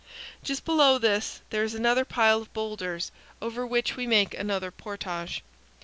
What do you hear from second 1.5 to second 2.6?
there is another pile of